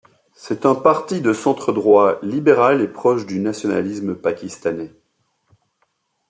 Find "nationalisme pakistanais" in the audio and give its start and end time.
3.39-4.95